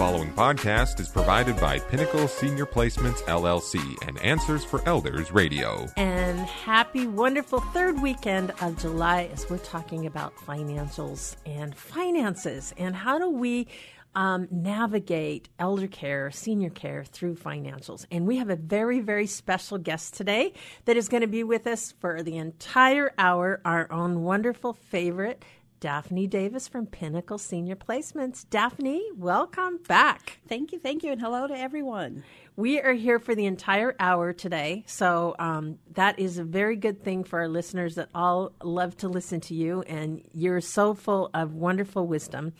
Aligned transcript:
following 0.00 0.32
podcast 0.32 0.98
is 0.98 1.10
provided 1.10 1.54
by 1.60 1.78
Pinnacle 1.78 2.26
Senior 2.26 2.64
Placements 2.64 3.20
LLC 3.24 3.78
and 4.08 4.18
Answers 4.20 4.64
for 4.64 4.80
Elders 4.88 5.30
Radio. 5.30 5.86
And 5.98 6.38
happy, 6.38 7.06
wonderful 7.06 7.60
third 7.60 8.00
weekend 8.00 8.50
of 8.62 8.80
July 8.80 9.28
as 9.30 9.50
we're 9.50 9.58
talking 9.58 10.06
about 10.06 10.34
financials 10.34 11.36
and 11.44 11.74
finances 11.76 12.72
and 12.78 12.96
how 12.96 13.18
do 13.18 13.28
we 13.28 13.66
um, 14.14 14.48
navigate 14.50 15.50
elder 15.58 15.86
care, 15.86 16.30
senior 16.30 16.70
care 16.70 17.04
through 17.04 17.34
financials. 17.36 18.06
And 18.10 18.26
we 18.26 18.38
have 18.38 18.48
a 18.48 18.56
very, 18.56 19.00
very 19.00 19.26
special 19.26 19.76
guest 19.76 20.14
today 20.14 20.54
that 20.86 20.96
is 20.96 21.10
going 21.10 21.20
to 21.20 21.26
be 21.26 21.44
with 21.44 21.66
us 21.66 21.92
for 22.00 22.22
the 22.22 22.38
entire 22.38 23.12
hour, 23.18 23.60
our 23.66 23.90
own 23.92 24.22
wonderful 24.22 24.72
favorite, 24.72 25.44
Daphne 25.80 26.26
Davis 26.26 26.68
from 26.68 26.84
Pinnacle 26.84 27.38
Senior 27.38 27.74
Placements. 27.74 28.44
Daphne, 28.50 29.02
welcome 29.16 29.78
back. 29.88 30.38
Thank 30.46 30.72
you, 30.72 30.78
thank 30.78 31.02
you, 31.02 31.10
and 31.10 31.20
hello 31.20 31.46
to 31.46 31.58
everyone. 31.58 32.22
We 32.54 32.82
are 32.82 32.92
here 32.92 33.18
for 33.18 33.34
the 33.34 33.46
entire 33.46 33.96
hour 33.98 34.34
today, 34.34 34.84
so 34.86 35.34
um, 35.38 35.78
that 35.94 36.18
is 36.18 36.36
a 36.36 36.44
very 36.44 36.76
good 36.76 37.02
thing 37.02 37.24
for 37.24 37.38
our 37.38 37.48
listeners 37.48 37.94
that 37.94 38.10
all 38.14 38.52
love 38.62 38.94
to 38.98 39.08
listen 39.08 39.40
to 39.40 39.54
you, 39.54 39.80
and 39.86 40.22
you're 40.34 40.60
so 40.60 40.92
full 40.92 41.30
of 41.32 41.54
wonderful 41.54 42.06
wisdom. 42.06 42.52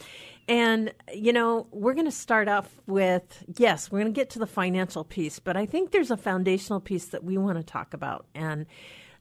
And, 0.49 0.95
you 1.13 1.35
know, 1.35 1.67
we're 1.73 1.93
going 1.93 2.07
to 2.07 2.11
start 2.11 2.49
off 2.49 2.75
with 2.87 3.45
yes, 3.59 3.93
we're 3.93 4.01
going 4.01 4.15
to 4.15 4.19
get 4.19 4.31
to 4.31 4.39
the 4.39 4.47
financial 4.47 5.05
piece, 5.05 5.39
but 5.39 5.59
I 5.59 5.67
think 5.67 5.91
there's 5.91 6.11
a 6.11 6.17
foundational 6.17 6.81
piece 6.81 7.09
that 7.09 7.23
we 7.23 7.37
want 7.37 7.59
to 7.59 7.65
talk 7.65 7.93
about, 7.93 8.25
and 8.35 8.65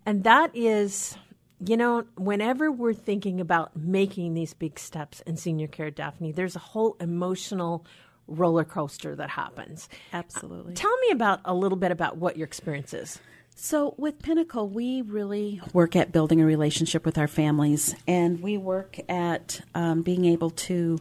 and 0.06 0.24
that 0.24 0.52
is 0.56 1.18
you 1.66 1.76
know, 1.78 2.06
whenever 2.16 2.72
we're 2.72 2.94
thinking 2.94 3.42
about 3.42 3.76
making 3.76 4.34
these 4.34 4.54
big 4.54 4.80
steps 4.80 5.22
in 5.22 5.38
senior 5.38 5.68
care, 5.68 5.92
Daphne, 5.92 6.32
there's 6.32 6.56
a 6.56 6.60
whole 6.60 6.96
emotional 7.00 7.86
roller 8.28 8.64
coaster 8.64 9.16
that 9.16 9.30
happens. 9.30 9.90
Absolutely. 10.14 10.74
Tell 10.76 10.96
me 11.00 11.12
about 11.12 11.42
a 11.46 11.54
little 11.54 11.78
bit 11.78 11.92
about 11.92 12.18
what 12.18 12.38
your 12.38 12.46
experience 12.46 12.94
is. 12.94 13.20
So, 13.56 13.94
with 13.98 14.22
Pinnacle, 14.22 14.70
we 14.70 15.02
really 15.02 15.60
work 15.74 15.98
at 15.98 16.14
building 16.14 16.40
a 16.40 16.46
relationship 16.46 17.06
with 17.06 17.18
our 17.18 17.28
families, 17.28 17.94
and 18.08 18.42
we 18.42 18.58
work 18.58 18.98
at 19.10 19.60
um, 19.76 20.02
being 20.02 20.24
able 20.24 20.52
to 20.52 20.98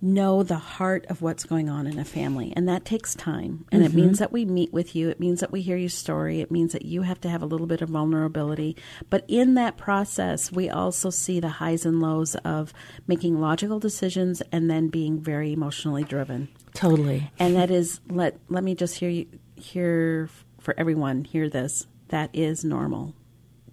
know 0.00 0.42
the 0.42 0.56
heart 0.56 1.06
of 1.08 1.22
what's 1.22 1.44
going 1.44 1.68
on 1.68 1.86
in 1.86 1.98
a 1.98 2.04
family. 2.04 2.52
And 2.56 2.68
that 2.68 2.84
takes 2.84 3.14
time. 3.14 3.66
And 3.72 3.82
mm-hmm. 3.82 3.98
it 3.98 4.00
means 4.00 4.18
that 4.18 4.32
we 4.32 4.44
meet 4.44 4.72
with 4.72 4.94
you. 4.94 5.08
It 5.08 5.20
means 5.20 5.40
that 5.40 5.52
we 5.52 5.62
hear 5.62 5.76
your 5.76 5.88
story. 5.88 6.40
It 6.40 6.50
means 6.50 6.72
that 6.72 6.84
you 6.84 7.02
have 7.02 7.20
to 7.22 7.28
have 7.28 7.42
a 7.42 7.46
little 7.46 7.66
bit 7.66 7.82
of 7.82 7.88
vulnerability. 7.88 8.76
But 9.10 9.24
in 9.28 9.54
that 9.54 9.76
process, 9.76 10.52
we 10.52 10.70
also 10.70 11.10
see 11.10 11.40
the 11.40 11.48
highs 11.48 11.84
and 11.84 12.00
lows 12.00 12.34
of 12.36 12.72
making 13.06 13.40
logical 13.40 13.78
decisions 13.78 14.42
and 14.52 14.70
then 14.70 14.88
being 14.88 15.20
very 15.20 15.52
emotionally 15.52 16.04
driven. 16.04 16.48
Totally. 16.74 17.30
And 17.38 17.56
that 17.56 17.70
is 17.70 18.00
let 18.08 18.38
let 18.48 18.62
me 18.62 18.74
just 18.74 18.96
hear 18.96 19.08
you 19.08 19.26
hear 19.56 20.28
for 20.60 20.74
everyone, 20.78 21.24
hear 21.24 21.48
this. 21.48 21.86
That 22.08 22.30
is 22.32 22.64
normal. 22.64 23.14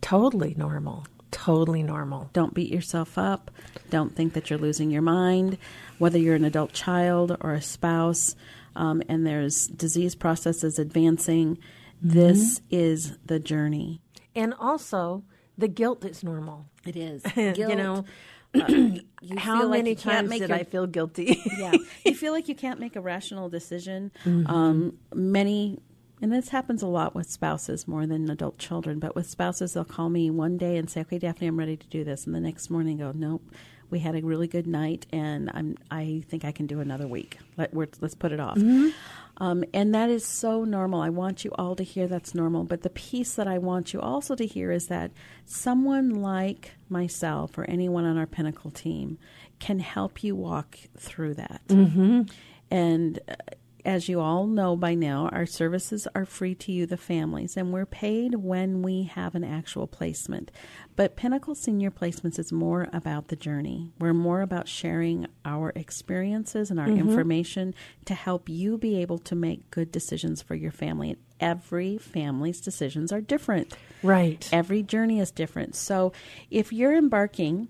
Totally 0.01 0.55
normal 0.57 1.05
totally 1.35 1.83
normal. 1.83 2.29
Don't 2.33 2.53
beat 2.53 2.71
yourself 2.71 3.17
up. 3.17 3.51
Don't 3.89 4.15
think 4.15 4.33
that 4.33 4.49
you're 4.49 4.59
losing 4.59 4.89
your 4.89 5.01
mind 5.01 5.57
whether 5.97 6.17
you're 6.17 6.35
an 6.35 6.45
adult 6.45 6.73
child 6.73 7.35
or 7.41 7.53
a 7.53 7.61
spouse, 7.61 8.35
um, 8.75 9.01
and 9.07 9.25
there's 9.25 9.67
disease 9.67 10.15
processes 10.15 10.79
advancing. 10.79 11.55
Mm-hmm. 11.55 12.09
This 12.09 12.61
is 12.69 13.17
the 13.25 13.39
journey. 13.39 14.01
And 14.35 14.53
also, 14.59 15.23
the 15.57 15.67
guilt 15.67 16.03
is 16.03 16.23
normal. 16.23 16.67
It 16.85 16.95
is. 16.95 17.21
Guilt, 17.35 17.57
you 17.57 17.75
know, 17.75 18.05
uh, 18.53 18.65
you 18.67 19.01
how 19.37 19.69
many 19.69 19.91
like 19.91 19.99
times 19.99 20.29
did 20.29 20.49
your, 20.49 20.53
I 20.53 20.63
feel 20.63 20.87
guilty? 20.87 21.41
yeah, 21.57 21.73
you 22.03 22.13
feel 22.13 22.33
like 22.33 22.49
you 22.49 22.55
can't 22.55 22.79
make 22.79 22.95
a 22.95 23.01
rational 23.01 23.49
decision. 23.49 24.11
Mm-hmm. 24.25 24.47
Um, 24.47 24.97
many, 25.13 25.79
and 26.21 26.31
this 26.31 26.49
happens 26.49 26.81
a 26.81 26.87
lot 26.87 27.15
with 27.15 27.29
spouses 27.29 27.87
more 27.87 28.05
than 28.05 28.29
adult 28.29 28.57
children. 28.57 28.99
But 28.99 29.15
with 29.15 29.29
spouses, 29.29 29.73
they'll 29.73 29.85
call 29.85 30.09
me 30.09 30.29
one 30.29 30.57
day 30.57 30.77
and 30.77 30.89
say, 30.89 31.01
"Okay, 31.01 31.19
Daphne, 31.19 31.47
I'm 31.47 31.59
ready 31.59 31.77
to 31.77 31.87
do 31.87 32.03
this," 32.03 32.25
and 32.25 32.35
the 32.35 32.39
next 32.39 32.69
morning 32.69 32.97
go, 32.97 33.11
"Nope, 33.13 33.43
we 33.89 33.99
had 33.99 34.15
a 34.15 34.21
really 34.21 34.47
good 34.47 34.67
night, 34.67 35.05
and 35.11 35.51
I'm 35.53 35.77
I 35.91 36.23
think 36.29 36.45
I 36.45 36.51
can 36.51 36.67
do 36.67 36.79
another 36.79 37.07
week. 37.07 37.37
Let 37.57 37.75
let's 37.75 38.15
put 38.15 38.31
it 38.31 38.39
off. 38.39 38.57
Mm-hmm. 38.57 38.89
Um, 39.37 39.65
and 39.73 39.93
that 39.93 40.09
is 40.09 40.25
so 40.25 40.63
normal. 40.63 41.01
I 41.01 41.09
want 41.09 41.43
you 41.43 41.51
all 41.55 41.75
to 41.75 41.83
hear 41.83 42.07
that's 42.07 42.33
normal. 42.33 42.63
But 42.63 42.83
the 42.83 42.89
piece 42.89 43.35
that 43.35 43.47
I 43.47 43.57
want 43.57 43.93
you 43.93 43.99
also 43.99 44.35
to 44.35 44.45
hear 44.45 44.71
is 44.71 44.87
that 44.87 45.11
someone 45.45 46.09
like 46.09 46.71
myself 46.89 47.57
or 47.57 47.65
anyone 47.65 48.05
on 48.05 48.17
our 48.17 48.27
Pinnacle 48.27 48.71
team 48.71 49.17
can 49.59 49.79
help 49.79 50.23
you 50.23 50.35
walk 50.35 50.77
through 50.97 51.33
that. 51.35 51.61
Mm-hmm. 51.67 52.23
And 52.71 53.19
uh, 53.27 53.33
as 53.85 54.09
you 54.09 54.19
all 54.19 54.47
know 54.47 54.75
by 54.75 54.95
now, 54.95 55.29
our 55.31 55.45
services 55.45 56.07
are 56.15 56.25
free 56.25 56.55
to 56.55 56.71
you, 56.71 56.85
the 56.85 56.97
families, 56.97 57.55
and 57.55 57.71
we're 57.71 57.85
paid 57.85 58.35
when 58.35 58.81
we 58.81 59.03
have 59.03 59.35
an 59.35 59.43
actual 59.43 59.85
placement. 59.85 60.51
But 60.95 61.15
Pinnacle 61.15 61.55
Senior 61.55 61.91
Placements 61.91 62.39
is 62.39 62.51
more 62.51 62.87
about 62.91 63.27
the 63.27 63.35
journey. 63.35 63.91
We're 63.99 64.13
more 64.13 64.41
about 64.41 64.67
sharing 64.67 65.27
our 65.45 65.71
experiences 65.75 66.71
and 66.71 66.79
our 66.79 66.87
mm-hmm. 66.87 67.07
information 67.07 67.75
to 68.05 68.15
help 68.15 68.49
you 68.49 68.77
be 68.77 68.99
able 69.01 69.19
to 69.19 69.35
make 69.35 69.69
good 69.69 69.91
decisions 69.91 70.41
for 70.41 70.55
your 70.55 70.71
family. 70.71 71.11
And 71.11 71.19
every 71.39 71.97
family's 71.97 72.61
decisions 72.61 73.11
are 73.11 73.21
different. 73.21 73.75
Right. 74.01 74.47
Every 74.51 74.83
journey 74.83 75.19
is 75.19 75.31
different. 75.31 75.75
So 75.75 76.11
if 76.49 76.73
you're 76.73 76.95
embarking 76.95 77.67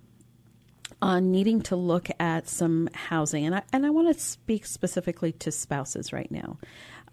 on 1.02 1.32
needing 1.32 1.62
to 1.62 1.76
look 1.76 2.10
at 2.20 2.48
some 2.48 2.90
housing, 2.94 3.46
and 3.46 3.56
I, 3.56 3.64
and 3.74 3.86
I 3.86 3.90
want 3.90 4.14
to 4.14 4.20
speak 4.20 4.66
specifically 4.66 5.32
to 5.34 5.52
spouses 5.52 6.14
right 6.14 6.32
now. 6.32 6.58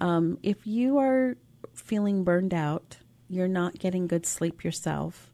Um, 0.01 0.39
if 0.43 0.67
you 0.67 0.99
are 0.99 1.37
feeling 1.75 2.25
burned 2.25 2.55
out, 2.55 2.99
you're 3.29 3.49
not 3.49 3.79
getting 3.79 4.07
good 4.07 4.27
sleep 4.27 4.65
yourself, 4.65 5.33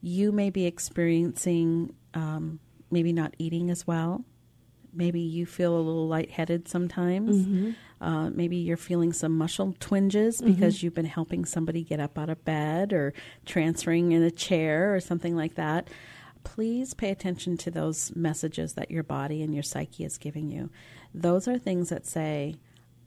you 0.00 0.32
may 0.32 0.50
be 0.50 0.66
experiencing 0.66 1.94
um, 2.14 2.60
maybe 2.90 3.12
not 3.12 3.34
eating 3.38 3.70
as 3.70 3.86
well. 3.86 4.24
Maybe 4.92 5.20
you 5.20 5.46
feel 5.46 5.74
a 5.74 5.78
little 5.78 6.08
lightheaded 6.08 6.68
sometimes. 6.68 7.36
Mm-hmm. 7.36 7.70
Uh, 8.00 8.30
maybe 8.30 8.56
you're 8.56 8.76
feeling 8.76 9.12
some 9.12 9.36
muscle 9.36 9.74
twinges 9.80 10.40
mm-hmm. 10.40 10.52
because 10.52 10.82
you've 10.82 10.94
been 10.94 11.04
helping 11.06 11.44
somebody 11.44 11.82
get 11.82 12.00
up 12.00 12.18
out 12.18 12.30
of 12.30 12.44
bed 12.44 12.92
or 12.92 13.14
transferring 13.44 14.12
in 14.12 14.22
a 14.22 14.30
chair 14.30 14.94
or 14.94 15.00
something 15.00 15.34
like 15.34 15.54
that 15.54 15.88
please 16.46 16.94
pay 16.94 17.10
attention 17.10 17.56
to 17.56 17.72
those 17.72 18.14
messages 18.14 18.74
that 18.74 18.88
your 18.88 19.02
body 19.02 19.42
and 19.42 19.52
your 19.52 19.64
psyche 19.64 20.04
is 20.04 20.16
giving 20.16 20.48
you. 20.48 20.70
Those 21.12 21.48
are 21.48 21.58
things 21.58 21.88
that 21.88 22.06
say, 22.06 22.54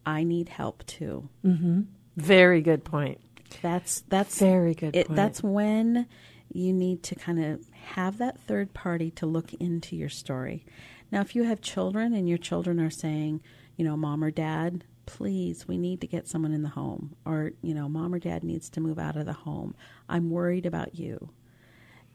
I 0.06 0.24
need 0.24 0.50
help 0.50 0.86
too. 0.86 1.30
Mm-hmm. 1.46 1.84
Very 2.18 2.62
good 2.62 2.84
point. 2.84 3.22
That's 3.62 4.02
that's 4.10 4.40
very 4.40 4.76
good. 4.76 4.94
It, 4.94 5.08
that's 5.10 5.42
when 5.42 6.06
you 6.52 6.74
need 6.74 7.02
to 7.04 7.16
kind 7.16 7.44
of 7.44 7.66
have 7.96 8.18
that 8.18 8.40
third 8.42 8.74
party 8.74 9.10
to 9.12 9.26
look 9.26 9.54
into 9.54 9.96
your 9.96 10.10
story. 10.10 10.66
Now, 11.10 11.22
if 11.22 11.34
you 11.34 11.44
have 11.44 11.62
children 11.62 12.14
and 12.14 12.28
your 12.28 12.38
children 12.38 12.80
are 12.80 12.90
saying, 12.90 13.42
you 13.78 13.86
know, 13.86 13.96
mom 13.96 14.22
or 14.22 14.32
dad, 14.32 14.84
please, 15.06 15.66
we 15.66 15.78
need 15.78 16.02
to 16.02 16.08
get 16.08 16.28
someone 16.28 16.52
in 16.52 16.62
the 16.62 16.70
home, 16.70 17.16
or 17.26 17.54
you 17.62 17.74
know, 17.74 17.88
mom 17.88 18.14
or 18.14 18.20
dad 18.20 18.44
needs 18.44 18.70
to 18.72 18.82
move 18.82 19.00
out 19.00 19.16
of 19.16 19.26
the 19.26 19.34
home. 19.34 19.76
I'm 20.10 20.30
worried 20.30 20.66
about 20.66 20.96
you 20.96 21.30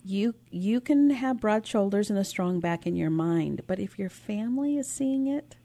you 0.05 0.35
you 0.51 0.81
can 0.81 1.11
have 1.11 1.41
broad 1.41 1.67
shoulders 1.67 2.11
and 2.11 2.19
a 2.19 2.25
strong 2.25 2.61
back 2.61 2.87
in 2.87 2.95
your 2.95 3.11
mind, 3.11 3.63
but 3.67 3.79
if 3.79 3.99
your 3.99 4.11
family 4.11 4.77
is 4.77 4.89
seeing 4.89 5.27
it, 5.27 5.57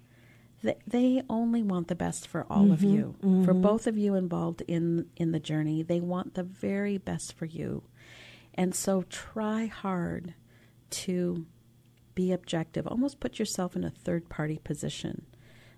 they, 0.63 0.75
they 0.87 1.21
only 1.29 1.61
want 1.61 1.89
the 1.89 1.95
best 1.95 2.27
for 2.27 2.45
all 2.49 2.63
mm-hmm, 2.63 2.73
of 2.73 2.83
you, 2.83 3.15
mm-hmm. 3.21 3.43
for 3.43 3.53
both 3.53 3.85
of 3.85 3.97
you 3.97 4.15
involved 4.15 4.61
in 4.67 5.07
in 5.17 5.33
the 5.33 5.39
journey. 5.39 5.83
They 5.83 5.99
want 5.99 6.35
the 6.35 6.43
very 6.43 6.97
best 6.97 7.33
for 7.33 7.45
you, 7.45 7.83
and 8.53 8.73
so 8.73 9.03
try 9.09 9.65
hard 9.65 10.33
to 10.91 11.45
be 12.15 12.31
objective. 12.31 12.87
Almost 12.87 13.19
put 13.19 13.39
yourself 13.39 13.75
in 13.75 13.83
a 13.83 13.91
third 13.91 14.29
party 14.29 14.59
position 14.63 15.25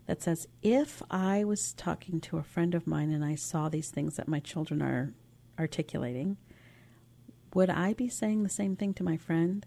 that 0.06 0.22
says, 0.22 0.48
if 0.62 1.02
I 1.10 1.44
was 1.44 1.74
talking 1.74 2.20
to 2.22 2.38
a 2.38 2.44
friend 2.44 2.76
of 2.76 2.88
mine 2.88 3.12
and 3.12 3.24
I 3.24 3.36
saw 3.36 3.70
these 3.70 3.90
things 3.90 4.16
that 4.16 4.28
my 4.28 4.40
children 4.40 4.82
are 4.82 5.14
articulating 5.60 6.38
would 7.54 7.70
I 7.70 7.94
be 7.94 8.10
saying 8.10 8.44
the 8.44 8.50
same 8.50 8.76
thing 8.76 8.94
to 8.96 9.04
my 9.04 9.18
friend? 9.18 9.66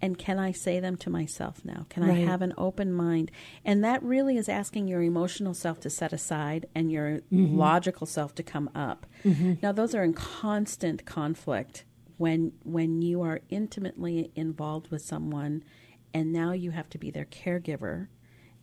And 0.00 0.18
can 0.18 0.38
I 0.38 0.52
say 0.52 0.80
them 0.80 0.96
to 0.98 1.10
myself 1.10 1.64
now? 1.64 1.86
Can 1.88 2.04
right. 2.04 2.18
I 2.18 2.20
have 2.20 2.42
an 2.42 2.52
open 2.58 2.92
mind? 2.92 3.30
And 3.64 3.82
that 3.84 4.02
really 4.02 4.36
is 4.36 4.50
asking 4.50 4.86
your 4.86 5.00
emotional 5.00 5.54
self 5.54 5.80
to 5.80 5.90
set 5.90 6.12
aside 6.12 6.66
and 6.74 6.92
your 6.92 7.20
mm-hmm. 7.32 7.56
logical 7.56 8.06
self 8.06 8.34
to 8.34 8.42
come 8.42 8.68
up. 8.74 9.06
Mm-hmm. 9.24 9.54
Now, 9.62 9.72
those 9.72 9.94
are 9.94 10.04
in 10.04 10.12
constant 10.12 11.06
conflict 11.06 11.84
when 12.18 12.52
when 12.64 13.02
you 13.02 13.22
are 13.22 13.40
intimately 13.48 14.30
involved 14.34 14.90
with 14.90 15.02
someone, 15.02 15.64
and 16.12 16.32
now 16.32 16.52
you 16.52 16.70
have 16.72 16.90
to 16.90 16.98
be 16.98 17.10
their 17.10 17.24
caregiver 17.24 18.08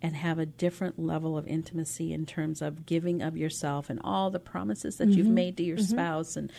and 0.01 0.15
have 0.15 0.39
a 0.39 0.45
different 0.45 0.99
level 0.99 1.37
of 1.37 1.47
intimacy 1.47 2.13
in 2.13 2.25
terms 2.25 2.61
of 2.61 2.85
giving 2.85 3.21
of 3.21 3.37
yourself 3.37 3.89
and 3.89 3.99
all 4.03 4.31
the 4.31 4.39
promises 4.39 4.97
that 4.97 5.09
mm-hmm. 5.09 5.17
you've 5.17 5.27
made 5.27 5.57
to 5.57 5.63
your 5.63 5.77
mm-hmm. 5.77 5.85
spouse 5.85 6.35
and 6.35 6.51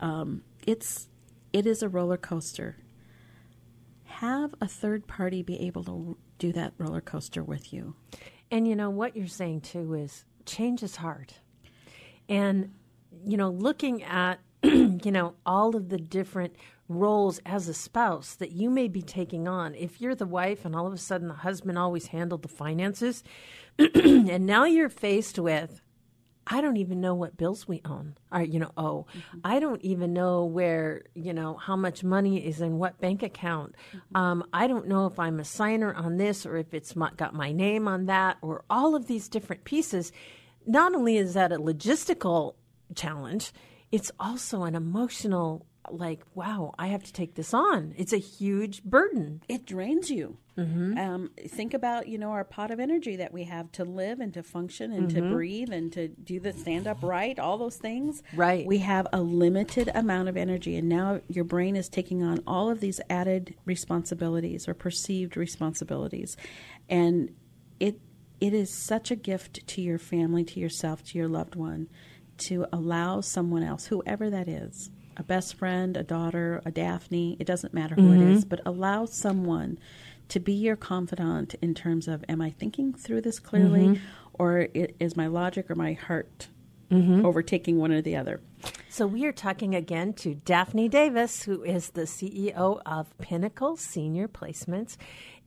um, 0.00 0.42
it's 0.66 1.08
it 1.52 1.66
is 1.66 1.82
a 1.82 1.88
roller 1.88 2.16
coaster. 2.16 2.76
Have 4.04 4.54
a 4.60 4.66
third 4.66 5.06
party 5.06 5.42
be 5.42 5.60
able 5.60 5.84
to 5.84 6.16
do 6.38 6.52
that 6.52 6.72
roller 6.78 7.00
coaster 7.00 7.42
with 7.42 7.72
you. 7.72 7.94
And 8.50 8.66
you 8.66 8.76
know 8.76 8.90
what 8.90 9.16
you're 9.16 9.26
saying 9.26 9.62
too 9.62 9.94
is 9.94 10.24
change 10.46 10.82
is 10.82 10.96
hard. 10.96 11.34
And 12.28 12.74
you 13.24 13.36
know, 13.36 13.50
looking 13.50 14.02
at 14.02 14.40
you 14.62 15.10
know 15.10 15.34
all 15.44 15.76
of 15.76 15.88
the 15.88 15.98
different 15.98 16.56
roles 16.88 17.38
as 17.44 17.68
a 17.68 17.74
spouse 17.74 18.34
that 18.36 18.52
you 18.52 18.70
may 18.70 18.88
be 18.88 19.02
taking 19.02 19.46
on. 19.46 19.74
If 19.74 20.00
you're 20.00 20.14
the 20.14 20.26
wife 20.26 20.64
and 20.64 20.74
all 20.74 20.86
of 20.86 20.92
a 20.92 20.98
sudden 20.98 21.28
the 21.28 21.34
husband 21.34 21.78
always 21.78 22.08
handled 22.08 22.42
the 22.42 22.48
finances, 22.48 23.22
and 23.78 24.46
now 24.46 24.64
you're 24.64 24.88
faced 24.88 25.38
with 25.38 25.82
I 26.50 26.62
don't 26.62 26.78
even 26.78 27.00
know 27.00 27.14
what 27.14 27.36
bills 27.36 27.68
we 27.68 27.82
own 27.84 28.16
or 28.32 28.42
you 28.42 28.58
know 28.58 28.72
owe. 28.76 29.06
Mm-hmm. 29.10 29.38
I 29.44 29.60
don't 29.60 29.82
even 29.82 30.12
know 30.14 30.46
where 30.46 31.02
you 31.14 31.34
know 31.34 31.54
how 31.54 31.76
much 31.76 32.02
money 32.02 32.38
is 32.44 32.60
in 32.60 32.78
what 32.78 33.00
bank 33.00 33.22
account. 33.22 33.74
Mm-hmm. 33.92 34.16
Um, 34.16 34.44
I 34.52 34.66
don't 34.66 34.88
know 34.88 35.06
if 35.06 35.18
I'm 35.18 35.38
a 35.38 35.44
signer 35.44 35.92
on 35.92 36.16
this 36.16 36.46
or 36.46 36.56
if 36.56 36.72
it's 36.72 36.96
my, 36.96 37.10
got 37.16 37.34
my 37.34 37.52
name 37.52 37.86
on 37.86 38.06
that 38.06 38.38
or 38.40 38.64
all 38.70 38.94
of 38.94 39.06
these 39.06 39.28
different 39.28 39.64
pieces. 39.64 40.10
Not 40.66 40.94
only 40.94 41.18
is 41.18 41.34
that 41.34 41.52
a 41.52 41.58
logistical 41.58 42.54
challenge, 42.94 43.52
it's 43.92 44.10
also 44.18 44.64
an 44.64 44.74
emotional 44.74 45.66
like, 45.94 46.22
wow, 46.34 46.74
I 46.78 46.88
have 46.88 47.04
to 47.04 47.12
take 47.12 47.34
this 47.34 47.54
on. 47.54 47.94
It's 47.96 48.12
a 48.12 48.18
huge 48.18 48.82
burden. 48.82 49.42
It 49.48 49.66
drains 49.66 50.10
you. 50.10 50.38
Mm-hmm. 50.58 50.98
Um, 50.98 51.30
think 51.46 51.72
about 51.72 52.08
you 52.08 52.18
know 52.18 52.30
our 52.30 52.42
pot 52.42 52.72
of 52.72 52.80
energy 52.80 53.16
that 53.16 53.32
we 53.32 53.44
have 53.44 53.70
to 53.72 53.84
live 53.84 54.18
and 54.18 54.34
to 54.34 54.42
function 54.42 54.92
and 54.92 55.08
mm-hmm. 55.08 55.28
to 55.28 55.32
breathe 55.32 55.70
and 55.70 55.92
to 55.92 56.08
do 56.08 56.40
the 56.40 56.52
stand 56.52 56.88
up 56.88 56.98
right, 57.02 57.38
all 57.38 57.58
those 57.58 57.76
things. 57.76 58.24
Right. 58.34 58.66
We 58.66 58.78
have 58.78 59.06
a 59.12 59.20
limited 59.20 59.88
amount 59.94 60.28
of 60.28 60.36
energy, 60.36 60.76
and 60.76 60.88
now 60.88 61.20
your 61.28 61.44
brain 61.44 61.76
is 61.76 61.88
taking 61.88 62.24
on 62.24 62.42
all 62.44 62.70
of 62.70 62.80
these 62.80 63.00
added 63.08 63.54
responsibilities 63.66 64.66
or 64.66 64.74
perceived 64.74 65.36
responsibilities, 65.36 66.36
and 66.88 67.34
it 67.78 68.00
it 68.40 68.52
is 68.52 68.72
such 68.72 69.12
a 69.12 69.16
gift 69.16 69.64
to 69.68 69.80
your 69.80 69.98
family, 69.98 70.42
to 70.44 70.58
yourself, 70.58 71.04
to 71.04 71.18
your 71.18 71.28
loved 71.28 71.54
one, 71.54 71.88
to 72.38 72.66
allow 72.72 73.20
someone 73.20 73.62
else, 73.62 73.86
whoever 73.86 74.30
that 74.30 74.48
is, 74.48 74.90
a 75.18 75.22
best 75.22 75.54
friend, 75.54 75.96
a 75.96 76.02
daughter, 76.02 76.62
a 76.64 76.70
Daphne, 76.70 77.36
it 77.38 77.46
doesn't 77.46 77.74
matter 77.74 77.94
who 77.96 78.10
mm-hmm. 78.10 78.22
it 78.22 78.32
is, 78.36 78.44
but 78.44 78.60
allow 78.64 79.04
someone 79.04 79.78
to 80.28 80.38
be 80.40 80.52
your 80.52 80.76
confidant 80.76 81.54
in 81.60 81.74
terms 81.74 82.06
of 82.06 82.24
am 82.28 82.40
I 82.40 82.50
thinking 82.50 82.92
through 82.92 83.22
this 83.22 83.38
clearly 83.38 83.88
mm-hmm. 83.88 84.04
or 84.34 84.68
is 84.74 85.16
my 85.16 85.26
logic 85.26 85.70
or 85.70 85.74
my 85.74 85.94
heart 85.94 86.48
mm-hmm. 86.90 87.24
overtaking 87.24 87.78
one 87.78 87.92
or 87.92 88.00
the 88.00 88.16
other? 88.16 88.40
So 88.98 89.06
we 89.06 89.26
are 89.26 89.32
talking 89.32 89.76
again 89.76 90.12
to 90.14 90.34
Daphne 90.34 90.88
Davis, 90.88 91.44
who 91.44 91.62
is 91.62 91.90
the 91.90 92.00
CEO 92.00 92.82
of 92.84 93.16
Pinnacle 93.18 93.76
Senior 93.76 94.26
Placements. 94.26 94.96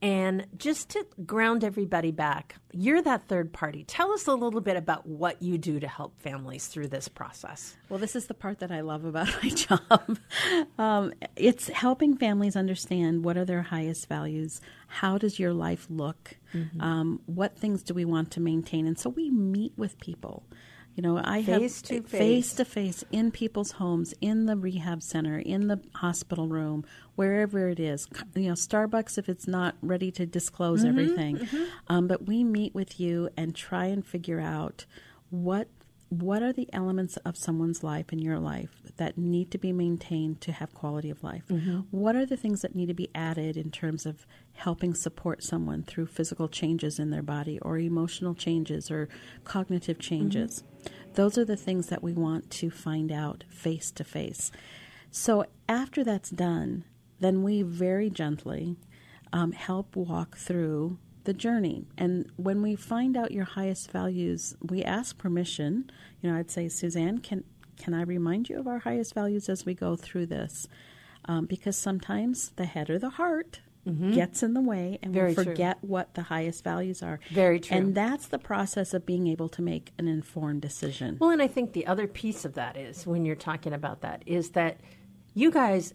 And 0.00 0.46
just 0.56 0.88
to 0.88 1.04
ground 1.26 1.62
everybody 1.62 2.12
back, 2.12 2.56
you're 2.72 3.02
that 3.02 3.28
third 3.28 3.52
party. 3.52 3.84
Tell 3.84 4.10
us 4.12 4.26
a 4.26 4.32
little 4.32 4.62
bit 4.62 4.78
about 4.78 5.06
what 5.06 5.42
you 5.42 5.58
do 5.58 5.78
to 5.80 5.86
help 5.86 6.18
families 6.22 6.66
through 6.66 6.88
this 6.88 7.08
process. 7.08 7.76
Well, 7.90 7.98
this 7.98 8.16
is 8.16 8.26
the 8.26 8.32
part 8.32 8.60
that 8.60 8.72
I 8.72 8.80
love 8.80 9.04
about 9.04 9.28
my 9.42 9.50
job. 9.50 10.18
Um, 10.78 11.12
it's 11.36 11.68
helping 11.68 12.16
families 12.16 12.56
understand 12.56 13.22
what 13.22 13.36
are 13.36 13.44
their 13.44 13.60
highest 13.60 14.08
values, 14.08 14.62
how 14.86 15.18
does 15.18 15.38
your 15.38 15.52
life 15.52 15.86
look, 15.90 16.38
mm-hmm. 16.54 16.80
um, 16.80 17.20
what 17.26 17.58
things 17.58 17.82
do 17.82 17.92
we 17.92 18.06
want 18.06 18.30
to 18.30 18.40
maintain. 18.40 18.86
And 18.86 18.98
so 18.98 19.10
we 19.10 19.28
meet 19.28 19.74
with 19.76 20.00
people. 20.00 20.46
You 20.94 21.02
know, 21.02 21.20
I 21.22 21.42
face 21.42 21.80
have 21.80 21.88
to 21.88 22.02
face 22.02 22.52
to 22.54 22.64
face 22.64 23.04
in 23.10 23.30
people's 23.30 23.72
homes, 23.72 24.14
in 24.20 24.46
the 24.46 24.56
rehab 24.56 25.02
center, 25.02 25.38
in 25.38 25.68
the 25.68 25.80
hospital 25.94 26.48
room, 26.48 26.84
wherever 27.14 27.68
it 27.68 27.80
is. 27.80 28.06
You 28.34 28.48
know, 28.48 28.54
Starbucks 28.54 29.16
if 29.16 29.28
it's 29.28 29.48
not 29.48 29.76
ready 29.80 30.10
to 30.12 30.26
disclose 30.26 30.80
mm-hmm, 30.80 30.88
everything. 30.88 31.38
Mm-hmm. 31.38 31.64
Um, 31.88 32.08
but 32.08 32.26
we 32.26 32.44
meet 32.44 32.74
with 32.74 33.00
you 33.00 33.30
and 33.36 33.54
try 33.54 33.86
and 33.86 34.04
figure 34.04 34.40
out 34.40 34.84
what 35.30 35.68
what 36.10 36.42
are 36.42 36.52
the 36.52 36.68
elements 36.74 37.16
of 37.18 37.38
someone's 37.38 37.82
life 37.82 38.12
in 38.12 38.18
your 38.18 38.38
life 38.38 38.82
that 38.98 39.16
need 39.16 39.50
to 39.50 39.56
be 39.56 39.72
maintained 39.72 40.42
to 40.42 40.52
have 40.52 40.74
quality 40.74 41.08
of 41.08 41.24
life? 41.24 41.44
Mm-hmm. 41.48 41.80
What 41.90 42.16
are 42.16 42.26
the 42.26 42.36
things 42.36 42.60
that 42.60 42.74
need 42.74 42.88
to 42.88 42.94
be 42.94 43.08
added 43.14 43.56
in 43.56 43.70
terms 43.70 44.04
of 44.04 44.26
helping 44.54 44.94
support 44.94 45.42
someone 45.42 45.82
through 45.82 46.06
physical 46.06 46.48
changes 46.48 46.98
in 46.98 47.10
their 47.10 47.22
body 47.22 47.58
or 47.60 47.78
emotional 47.78 48.34
changes 48.34 48.90
or 48.90 49.08
cognitive 49.44 49.98
changes? 49.98 50.62
Mm-hmm. 50.62 51.12
Those 51.14 51.36
are 51.36 51.44
the 51.44 51.56
things 51.56 51.88
that 51.88 52.02
we 52.02 52.12
want 52.12 52.50
to 52.50 52.70
find 52.70 53.12
out 53.12 53.44
face 53.48 53.90
to 53.92 54.04
face. 54.04 54.50
So 55.10 55.44
after 55.68 56.02
that's 56.02 56.30
done, 56.30 56.84
then 57.20 57.42
we 57.42 57.62
very 57.62 58.10
gently 58.10 58.76
um, 59.32 59.52
help 59.52 59.94
walk 59.94 60.36
through 60.36 60.98
the 61.24 61.32
journey. 61.32 61.84
And 61.96 62.30
when 62.36 62.62
we 62.62 62.74
find 62.74 63.16
out 63.16 63.30
your 63.30 63.44
highest 63.44 63.90
values, 63.90 64.56
we 64.62 64.82
ask 64.82 65.16
permission. 65.18 65.90
You 66.20 66.30
know, 66.30 66.38
I'd 66.38 66.50
say, 66.50 66.68
Suzanne, 66.68 67.18
can 67.18 67.44
can 67.78 67.94
I 67.94 68.02
remind 68.02 68.48
you 68.48 68.58
of 68.58 68.68
our 68.68 68.80
highest 68.80 69.14
values 69.14 69.48
as 69.48 69.64
we 69.64 69.74
go 69.74 69.96
through 69.96 70.26
this? 70.26 70.68
Um, 71.24 71.46
because 71.46 71.76
sometimes 71.76 72.50
the 72.56 72.66
head 72.66 72.90
or 72.90 72.98
the 72.98 73.10
heart 73.10 73.60
mm-hmm. 73.86 74.12
gets 74.12 74.42
in 74.42 74.54
the 74.54 74.60
way 74.60 74.98
and 75.02 75.12
Very 75.12 75.30
we 75.30 75.34
forget 75.34 75.80
true. 75.80 75.88
what 75.88 76.14
the 76.14 76.22
highest 76.22 76.64
values 76.64 77.02
are. 77.02 77.20
Very 77.30 77.60
true. 77.60 77.76
And 77.76 77.94
that's 77.94 78.28
the 78.28 78.38
process 78.38 78.94
of 78.94 79.06
being 79.06 79.26
able 79.26 79.48
to 79.50 79.62
make 79.62 79.92
an 79.98 80.08
informed 80.08 80.62
decision. 80.62 81.18
Well, 81.20 81.30
and 81.30 81.42
I 81.42 81.48
think 81.48 81.72
the 81.72 81.86
other 81.86 82.06
piece 82.06 82.44
of 82.44 82.54
that 82.54 82.76
is 82.76 83.06
when 83.06 83.24
you're 83.24 83.36
talking 83.36 83.72
about 83.72 84.02
that 84.02 84.22
is 84.26 84.50
that 84.50 84.80
you 85.34 85.50
guys 85.50 85.92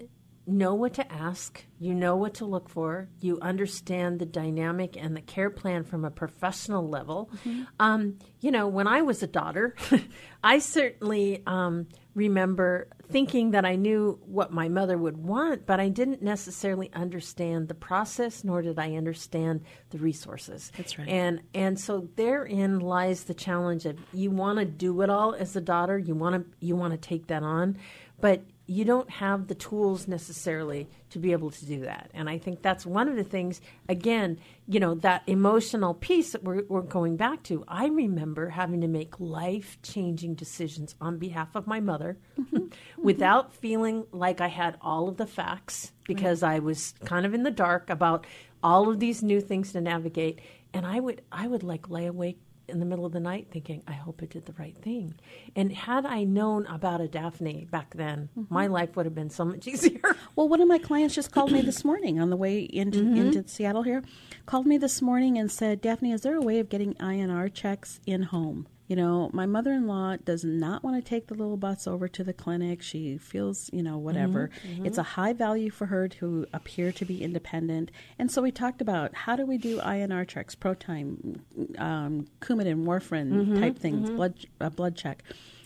know 0.48 0.74
what 0.74 0.94
to 0.94 1.12
ask, 1.12 1.66
you 1.78 1.94
know 1.94 2.16
what 2.16 2.36
to 2.36 2.46
look 2.46 2.70
for, 2.70 3.10
you 3.20 3.38
understand 3.42 4.18
the 4.18 4.26
dynamic 4.26 4.96
and 4.98 5.16
the 5.16 5.22
care 5.22 5.50
plan 5.50 5.84
from 5.84 6.06
a 6.06 6.10
professional 6.10 6.88
level. 6.88 7.30
Mm-hmm. 7.44 7.64
Um, 7.80 8.18
you 8.40 8.50
know, 8.50 8.68
when 8.68 8.88
I 8.88 9.02
was 9.02 9.22
a 9.22 9.28
daughter, 9.28 9.76
I 10.44 10.60
certainly 10.60 11.44
um, 11.46 11.88
remember 12.18 12.88
thinking 13.10 13.52
that 13.52 13.64
I 13.64 13.76
knew 13.76 14.20
what 14.26 14.52
my 14.52 14.68
mother 14.68 14.98
would 14.98 15.18
want, 15.18 15.68
but 15.68 15.80
I 15.80 15.88
didn't 15.88 16.24
necessarily 16.24 16.92
understand 16.94 17.68
the 17.68 17.76
process, 17.76 18.44
nor 18.44 18.64
did 18.64 18.80
I 18.80 18.96
understand 18.96 19.62
the 19.92 20.00
resources. 20.00 20.72
That's 20.76 20.98
right. 20.98 21.08
And 21.08 21.42
and 21.54 21.80
so 21.80 22.10
therein 22.16 22.80
lies 22.80 23.26
the 23.26 23.36
challenge 23.36 23.86
of 23.86 24.00
you 24.14 24.32
want 24.32 24.58
to 24.58 24.66
do 24.66 25.02
it 25.02 25.12
all 25.12 25.36
as 25.36 25.56
a 25.56 25.62
daughter, 25.62 25.98
you 26.00 26.16
want 26.16 26.36
to 26.36 26.66
you 26.66 26.76
want 26.76 26.92
to 26.94 26.98
take 26.98 27.28
that 27.28 27.44
on, 27.44 27.78
but 28.20 28.42
you 28.68 28.84
don't 28.84 29.10
have 29.10 29.48
the 29.48 29.56
tools 29.56 30.10
necessarily 30.10 30.90
to 31.10 31.20
be 31.20 31.32
able 31.32 31.50
to 31.50 31.66
do 31.66 31.82
that. 31.82 32.12
And 32.14 32.30
I 32.30 32.38
think 32.38 32.62
that's 32.62 32.86
one 32.86 33.08
of 33.08 33.16
the 33.16 33.24
things, 33.24 33.62
again, 33.88 34.40
you 34.68 34.82
know, 34.82 34.96
that 34.96 35.24
emotional 35.26 35.94
piece 35.94 36.34
that 36.34 36.44
we're, 36.44 36.64
we're 36.68 36.82
going 36.82 37.16
back 37.16 37.44
to. 37.44 37.64
I 37.66 37.88
remember 37.88 38.50
having 38.50 38.82
to 38.82 38.88
make 38.90 39.20
life 39.22 39.78
changing 39.84 40.36
decisions 40.36 40.96
on 41.00 41.18
behalf 41.18 41.56
of 41.56 41.66
my 41.66 41.80
mother 41.80 42.18
mm-hmm. 42.38 42.68
without 43.02 43.56
feeling 43.56 44.06
like 44.12 44.42
I 44.42 44.50
had 44.50 44.78
all 44.82 45.08
of 45.08 45.16
the 45.16 45.28
facts 45.28 45.94
because 46.04 46.44
right. 46.44 46.56
I 46.56 46.60
was 46.60 46.94
kind 47.06 47.26
of 47.26 47.34
in 47.34 47.44
the 47.44 47.52
dark 47.52 47.90
about 47.90 48.28
all 48.62 48.90
of 48.90 49.00
these 49.00 49.24
new 49.24 49.40
things 49.40 49.72
to 49.72 49.82
navigate. 49.82 50.42
And 50.74 50.86
I 50.86 51.00
would, 51.00 51.22
I 51.32 51.48
would 51.48 51.64
like 51.64 51.90
lay 51.90 52.06
awake 52.06 52.40
in 52.68 52.80
the 52.80 52.86
middle 52.86 53.06
of 53.06 53.12
the 53.12 53.20
night 53.20 53.48
thinking, 53.52 53.84
I 53.88 53.94
hope 53.94 54.20
I 54.22 54.26
did 54.26 54.46
the 54.46 54.54
right 54.54 54.76
thing. 54.78 55.16
And 55.56 55.72
had 55.72 56.06
I 56.06 56.24
known 56.24 56.66
about 56.68 57.02
a 57.02 57.08
Daphne 57.08 57.68
back 57.70 57.94
then, 57.96 58.30
mm-hmm. 58.38 58.54
my 58.54 58.68
life 58.68 58.96
would 58.96 59.06
have 59.06 59.16
been 59.16 59.30
so 59.30 59.46
much 59.46 59.68
easier. 59.68 60.02
well, 60.36 60.50
one 60.50 60.62
of 60.62 60.68
my 60.68 60.78
clients 60.78 61.16
just 61.16 61.32
called 61.32 61.52
me 61.52 61.62
this 61.62 61.84
morning 61.84 62.20
on 62.20 62.30
the 62.30 62.38
way 62.38 62.60
into, 62.60 63.00
mm-hmm. 63.00 63.18
into 63.18 63.48
Seattle 63.48 63.84
here, 63.84 64.04
called 64.46 64.66
me 64.66 64.78
this 64.78 65.02
morning 65.02 65.38
and 65.38 65.52
said, 65.52 65.82
Daphne, 65.82 66.12
is 66.12 66.22
there 66.22 66.36
a 66.36 66.42
way 66.42 66.60
of 66.60 66.70
getting 66.70 66.94
INR 66.96 67.54
checks 67.54 68.00
in 68.06 68.24
home? 68.24 68.68
You 68.88 68.96
know, 68.96 69.30
my 69.34 69.46
mother 69.46 69.74
in 69.74 69.86
law 69.86 70.16
does 70.16 70.46
not 70.46 70.82
want 70.82 70.96
to 70.96 71.08
take 71.08 71.28
the 71.28 71.34
little 71.34 71.58
bus 71.58 71.88
over 71.88 72.08
to 72.08 72.24
the 72.24 72.34
clinic. 72.34 72.82
She 72.82 73.18
feels, 73.18 73.70
you 73.74 73.84
know, 73.84 73.98
whatever. 73.98 74.50
Mm-hmm, 74.50 74.74
mm-hmm. 74.74 74.86
It's 74.86 74.98
a 74.98 75.04
high 75.04 75.34
value 75.34 75.70
for 75.70 75.88
her 75.88 76.08
to 76.08 76.48
appear 76.54 76.94
to 76.94 77.06
be 77.06 77.22
independent. 77.22 77.92
And 78.18 78.32
so 78.32 78.42
we 78.42 78.52
talked 78.52 78.82
about 78.82 79.14
how 79.14 79.36
do 79.36 79.46
we 79.46 79.58
do 79.58 79.80
INR 79.80 80.26
checks, 80.26 80.56
ProTime, 80.56 81.40
um, 81.78 82.28
Coumadin, 82.40 82.86
warfarin 82.86 83.32
mm-hmm, 83.32 83.60
type 83.60 83.78
things, 83.78 84.08
mm-hmm. 84.08 84.16
blood, 84.16 84.36
uh, 84.62 84.70
blood 84.70 84.96
check. 84.96 85.22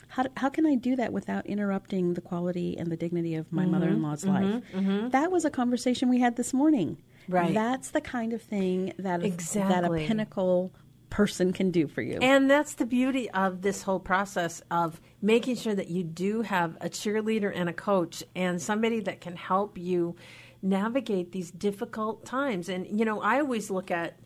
How, 0.07 0.25
how 0.35 0.49
can 0.49 0.65
I 0.65 0.75
do 0.75 0.95
that 0.95 1.13
without 1.13 1.45
interrupting 1.45 2.15
the 2.15 2.21
quality 2.21 2.75
and 2.77 2.91
the 2.91 2.97
dignity 2.97 3.35
of 3.35 3.51
my 3.53 3.61
mm-hmm, 3.61 3.71
mother 3.71 3.87
in 3.89 4.01
law's 4.01 4.25
mm-hmm, 4.25 4.99
life? 5.03 5.11
That 5.11 5.31
was 5.31 5.45
a 5.45 5.51
conversation 5.51 6.09
we 6.09 6.19
had 6.19 6.37
this 6.37 6.53
morning. 6.53 6.97
Right. 7.29 7.53
That's 7.53 7.91
the 7.91 8.01
kind 8.01 8.33
of 8.33 8.41
thing 8.41 8.93
that, 8.97 9.23
exactly. 9.23 9.73
that 9.73 9.85
a 9.85 10.07
pinnacle 10.07 10.71
person 11.11 11.53
can 11.53 11.69
do 11.69 11.87
for 11.87 12.01
you. 12.01 12.17
And 12.21 12.49
that's 12.49 12.73
the 12.73 12.85
beauty 12.87 13.29
of 13.29 13.61
this 13.61 13.83
whole 13.83 13.99
process 13.99 14.63
of 14.71 14.99
making 15.21 15.57
sure 15.57 15.75
that 15.75 15.89
you 15.89 16.03
do 16.03 16.41
have 16.41 16.75
a 16.81 16.89
cheerleader 16.89 17.51
and 17.53 17.69
a 17.69 17.73
coach 17.73 18.23
and 18.35 18.59
somebody 18.59 19.01
that 19.01 19.21
can 19.21 19.35
help 19.35 19.77
you 19.77 20.15
navigate 20.63 21.31
these 21.31 21.51
difficult 21.51 22.25
times. 22.25 22.69
And, 22.69 22.99
you 22.99 23.05
know, 23.05 23.21
I 23.21 23.39
always 23.39 23.69
look 23.69 23.91
at, 23.91 24.19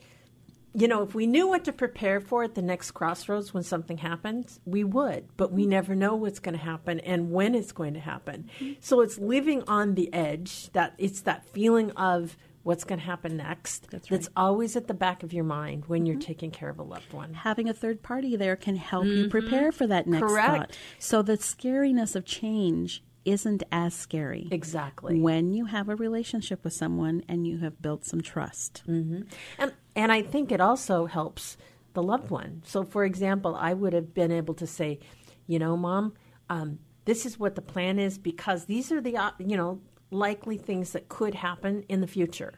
you 0.73 0.87
know, 0.87 1.01
if 1.01 1.15
we 1.15 1.25
knew 1.25 1.47
what 1.47 1.65
to 1.65 1.73
prepare 1.73 2.19
for 2.19 2.43
at 2.43 2.55
the 2.55 2.61
next 2.61 2.91
crossroads 2.91 3.53
when 3.53 3.63
something 3.63 3.97
happens, 3.97 4.59
we 4.65 4.83
would, 4.83 5.25
but 5.37 5.51
we 5.51 5.65
never 5.65 5.95
know 5.95 6.15
what's 6.15 6.39
going 6.39 6.57
to 6.57 6.63
happen 6.63 6.99
and 6.99 7.31
when 7.31 7.55
it's 7.55 7.71
going 7.71 7.95
to 7.95 7.99
happen. 7.99 8.49
Mm-hmm. 8.59 8.73
So 8.79 9.01
it's 9.01 9.17
living 9.17 9.63
on 9.67 9.95
the 9.95 10.13
edge 10.13 10.71
that 10.73 10.93
it's 10.97 11.21
that 11.21 11.45
feeling 11.47 11.91
of 11.91 12.37
what's 12.65 12.84
going 12.84 13.00
to 13.00 13.05
happen 13.05 13.38
next. 13.38 13.88
That's 13.91 14.10
right. 14.10 14.17
That's 14.17 14.29
always 14.36 14.75
at 14.75 14.88
the 14.88 14.95
back 14.95 15.22
of 15.22 15.31
your 15.31 15.43
mind 15.43 15.84
when 15.86 16.07
you're 16.07 16.19
taking 16.19 16.50
care 16.50 16.67
of 16.67 16.79
a 16.79 16.84
loved 16.84 17.13
one. 17.13 17.36
having 17.36 17.69
a 17.69 17.74
third 17.74 18.01
party 18.01 18.36
there 18.36 18.55
can 18.55 18.75
help 18.75 19.05
you 19.05 19.29
prepare 19.29 19.72
for 19.72 19.86
that 19.86 20.07
next 20.07 20.24
Correct. 20.24 20.57
thought. 20.57 20.77
So 20.98 21.22
the 21.22 21.38
scariness 21.38 22.15
of 22.15 22.25
change 22.25 23.03
isn't 23.24 23.62
as 23.72 23.93
scary. 23.93 24.48
Exactly. 24.50 25.19
When 25.19 25.53
you 25.53 25.65
have 25.65 25.89
a 25.89 25.95
relationship 25.95 26.63
with 26.63 26.74
someone 26.74 27.24
and 27.29 27.45
you 27.45 27.60
have 27.60 27.84
built 27.84 28.03
some 28.03 28.22
trust. 28.22 28.81
Mm-hmm. 28.88 29.22
And 29.60 29.74
and 29.95 30.12
I 30.12 30.24
think 30.24 30.51
it 30.51 30.60
also 30.60 31.05
helps 31.05 31.57
the 31.93 32.01
loved 32.01 32.31
one. 32.31 32.63
So, 32.65 32.84
for 32.84 33.05
example, 33.05 33.55
I 33.55 33.75
would 33.75 33.93
have 33.93 34.15
been 34.15 34.31
able 34.31 34.55
to 34.55 34.65
say, 34.65 35.00
you 35.45 35.60
know, 35.60 35.77
mom, 35.77 36.13
um, 36.50 36.79
this 37.05 37.27
is 37.27 37.39
what 37.39 37.53
the 37.53 37.62
plan 37.62 38.00
is 38.00 38.17
because 38.17 38.65
these 38.65 38.91
are 38.91 39.01
the 39.01 39.17
you 39.38 39.55
know 39.55 39.81
likely 40.15 40.57
things 40.57 40.91
that 40.91 41.10
could 41.10 41.36
happen 41.36 41.84
in 41.89 42.01
the 42.01 42.07
future, 42.07 42.53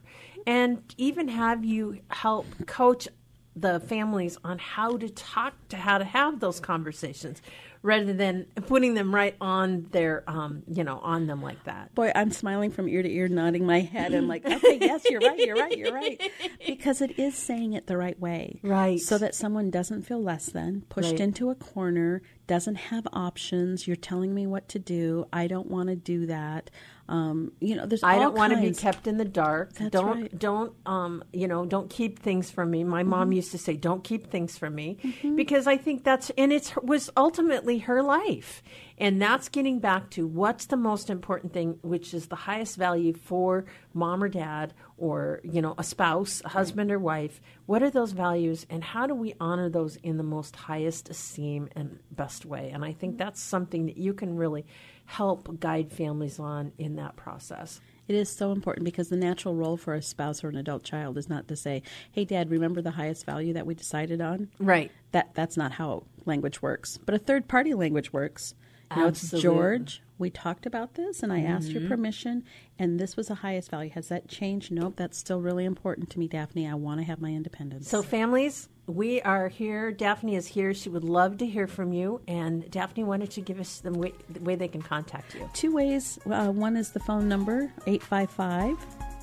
and 0.46 0.82
even 0.98 1.28
have 1.28 1.66
you 1.66 2.00
help 2.10 2.46
coach 2.66 3.08
the 3.56 3.80
families 3.80 4.38
on 4.44 4.60
how 4.60 4.98
to 4.98 5.10
talk 5.10 5.54
to 5.70 5.78
how 5.78 5.98
to 5.98 6.06
have 6.06 6.40
those 6.40 6.60
conversations 6.60 7.42
rather 7.84 8.14
than 8.14 8.46
putting 8.66 8.94
them 8.94 9.14
right 9.14 9.36
on 9.42 9.88
their 9.92 10.24
um, 10.28 10.64
you 10.68 10.84
know 10.84 11.00
on 11.00 11.28
them 11.28 11.42
like 11.42 11.64
that 11.66 11.94
Boy, 11.96 12.12
I'm 12.16 12.32
smiling 12.32 12.72
from 12.72 12.88
ear 12.88 13.02
to 13.04 13.10
ear, 13.12 13.28
nodding 13.28 13.66
my 13.66 13.80
head, 13.82 14.14
and 14.14 14.28
like, 14.28 14.46
okay, 14.46 14.78
yes, 14.82 15.06
you're 15.10 15.22
right, 15.22 15.40
you're 15.40 15.56
right, 15.58 15.78
you're 15.78 15.94
right. 15.94 16.22
Because 16.68 17.02
it 17.02 17.18
is 17.20 17.36
saying 17.36 17.74
it 17.74 17.88
the 17.88 17.98
right 17.98 18.20
way. 18.20 18.60
Right. 18.62 19.00
So 19.00 19.18
that 19.18 19.34
someone 19.36 19.70
doesn't 19.72 20.04
feel 20.04 20.22
less 20.22 20.48
than, 20.48 20.82
pushed 20.90 21.12
Right. 21.12 21.20
into 21.20 21.50
a 21.50 21.56
corner, 21.56 22.22
doesn't 22.46 22.76
have 22.76 23.08
options. 23.14 23.88
You're 23.88 23.96
telling 23.96 24.34
me 24.34 24.46
what 24.48 24.68
to 24.70 24.80
do. 24.80 25.26
I 25.34 25.48
don't 25.48 25.68
want 25.70 25.90
to 25.90 25.96
do 25.96 26.26
that. 26.28 26.70
Um, 27.10 27.54
you 27.62 27.76
know, 27.76 27.86
there's 27.86 28.04
I 28.04 28.20
don't 28.20 28.36
want 28.36 28.54
to 28.54 28.60
be 28.60 28.74
kept 28.74 29.08
in 29.08 29.18
the 29.18 29.26
dark. 29.26 29.74
That's 29.74 29.92
don't 29.92 30.22
right. 30.22 30.40
don't 30.40 30.74
um 30.86 31.24
you 31.34 31.48
know 31.48 31.66
don't 31.66 31.90
keep 31.90 32.20
things 32.20 32.52
from 32.52 32.70
me. 32.72 32.84
My 32.84 33.02
Mm-hmm. 33.02 33.10
mom 33.10 33.32
used 33.32 33.52
to 33.52 33.58
say, 33.58 33.76
"Don't 33.78 34.04
keep 34.04 34.30
things 34.30 34.58
from 34.58 34.76
me," 34.76 34.98
because 35.36 35.68
I 35.68 35.78
think 35.78 36.04
that's 36.04 36.30
and 36.38 36.52
it 36.52 36.74
was 36.84 37.10
ultimately 37.16 37.67
her 37.76 38.02
life, 38.02 38.64
and 38.98 39.22
that's 39.22 39.50
getting 39.50 39.80
back 39.80 40.10
to 40.12 40.26
what's 40.26 40.68
the 40.68 40.78
most 40.78 41.10
important 41.10 41.52
thing, 41.54 41.78
which 41.82 42.14
is 42.14 42.28
the 42.28 42.36
highest 42.36 42.78
value 42.78 43.14
for 43.14 43.66
mom 43.94 44.24
or 44.24 44.30
dad 44.30 44.74
or 44.98 45.42
you 45.44 45.62
know 45.62 45.76
a 45.78 45.84
spouse, 45.84 46.42
a 46.46 46.50
husband 46.50 46.92
or 46.92 47.00
wife. 47.00 47.42
What 47.66 47.84
are 47.84 47.90
those 47.90 48.14
values, 48.14 48.66
and 48.70 48.84
how 48.84 49.06
do 49.06 49.14
we 49.14 49.34
honor 49.40 49.70
those 49.70 49.98
in 49.98 50.16
the 50.16 50.24
most 50.24 50.56
highest 50.56 51.10
esteem 51.10 51.68
and 51.76 52.00
best 52.12 52.46
way? 52.46 52.72
And 52.74 52.86
I 52.86 52.94
think 52.94 53.18
that's 53.18 53.42
something 53.42 53.88
that 53.88 53.98
you 53.98 54.14
can 54.14 54.38
really 54.38 54.66
help 55.04 55.60
guide 55.60 55.92
families 55.92 56.40
on 56.40 56.72
in 56.78 56.96
that 56.96 57.18
process. 57.18 57.82
It 58.08 58.16
is 58.16 58.30
so 58.30 58.52
important 58.52 58.86
because 58.86 59.10
the 59.10 59.18
natural 59.18 59.56
role 59.56 59.78
for 59.78 59.94
a 59.94 60.02
spouse 60.02 60.44
or 60.44 60.50
an 60.50 60.56
adult 60.56 60.84
child 60.84 61.18
is 61.18 61.28
not 61.28 61.48
to 61.50 61.56
say, 61.56 61.84
"Hey, 62.12 62.24
Dad, 62.26 62.50
remember 62.50 62.82
the 62.82 62.92
highest 62.92 63.26
value 63.26 63.54
that 63.54 63.66
we 63.66 63.76
decided 63.76 64.22
on." 64.22 64.50
Right. 64.60 64.92
That 65.12 65.32
that's 65.34 65.58
not 65.58 65.74
how 65.74 66.04
language 66.26 66.62
works. 66.62 66.98
But 67.06 67.16
a 67.16 67.20
third 67.20 67.48
party 67.48 67.74
language 67.74 68.14
works. 68.14 68.56
You 68.96 69.02
know, 69.02 69.08
it's 69.08 69.24
Mm-hmm. 69.24 69.38
George. 69.40 70.02
We 70.20 70.30
talked 70.32 70.66
about 70.66 70.96
this, 70.96 71.22
and 71.22 71.32
I 71.32 71.42
asked 71.42 71.70
your 71.70 71.88
permission, 71.88 72.44
and 72.80 73.00
this 73.00 73.16
was 73.16 73.28
the 73.28 73.36
highest 73.36 73.70
value. 73.70 73.92
Has 73.92 74.08
that 74.08 74.28
changed? 74.28 74.72
Nope. 74.72 74.94
That's 74.96 75.16
still 75.16 75.42
really 75.42 75.64
important 75.64 76.10
to 76.12 76.20
me, 76.20 76.28
Daphne. 76.28 76.68
I 76.68 76.74
want 76.74 77.00
to 77.02 77.06
have 77.06 77.22
my 77.22 77.30
independence. 77.30 77.88
So, 77.88 78.02
families, 78.02 78.68
we 78.88 79.22
are 79.22 79.48
here. 79.48 79.92
Daphne 79.92 80.36
is 80.36 80.48
here. 80.48 80.74
She 80.74 80.90
would 80.90 81.04
love 81.04 81.38
to 81.38 81.46
hear 81.46 81.68
from 81.68 81.94
you. 81.94 82.22
And, 82.28 82.68
Daphne, 82.72 83.04
why 83.04 83.18
don't 83.18 83.38
you 83.38 83.44
give 83.44 83.60
us 83.60 83.80
the 83.82 83.92
way, 83.92 84.12
the 84.28 84.40
way 84.40 84.56
they 84.56 84.68
can 84.68 84.82
contact 84.82 85.36
you? 85.36 85.48
Two 85.54 85.72
ways. 85.72 86.18
Uh, 86.26 86.48
one 86.48 86.76
is 86.76 86.90
the 86.92 87.00
phone 87.02 87.28
number 87.28 87.72
855 87.86 88.76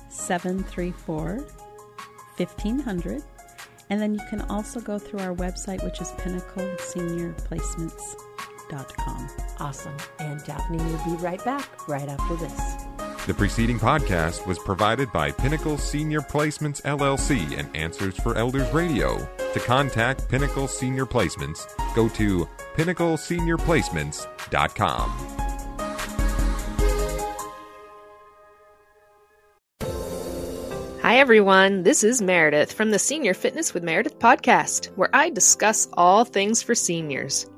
734 0.07 1.45
1500. 2.37 3.23
And 3.89 4.01
then 4.01 4.13
you 4.13 4.21
can 4.29 4.41
also 4.43 4.79
go 4.79 4.97
through 4.97 5.19
our 5.19 5.35
website, 5.35 5.83
which 5.83 5.99
is 5.99 6.09
pinnacleseniorplacements.com. 8.69 9.29
Awesome. 9.59 9.97
And, 10.19 10.43
Daphne 10.43 10.77
will 10.77 11.03
be 11.05 11.15
right 11.23 11.43
back 11.43 11.87
right 11.87 12.07
after 12.07 12.35
this. 12.35 12.53
The 13.25 13.33
preceding 13.33 13.79
podcast 13.79 14.45
was 14.45 14.59
provided 14.59 15.11
by 15.11 15.31
Pinnacle 15.31 15.79
Senior 15.79 16.21
Placements 16.21 16.81
LLC 16.83 17.57
and 17.57 17.75
Answers 17.75 18.15
for 18.19 18.37
Elders 18.37 18.71
Radio. 18.73 19.27
To 19.53 19.59
contact 19.59 20.29
Pinnacle 20.29 20.67
Senior 20.67 21.07
Placements, 21.07 21.65
go 21.95 22.07
to 22.09 22.47
pinnacleseniorplacements.com. 22.75 25.31
Hi, 31.01 31.17
everyone. 31.17 31.81
This 31.83 32.03
is 32.03 32.21
Meredith 32.21 32.73
from 32.73 32.91
the 32.91 32.99
Senior 32.99 33.33
Fitness 33.33 33.73
with 33.73 33.83
Meredith 33.83 34.19
podcast, 34.19 34.87
where 34.95 35.09
I 35.13 35.29
discuss 35.29 35.87
all 35.93 36.25
things 36.25 36.61
for 36.61 36.75
seniors 36.75 37.47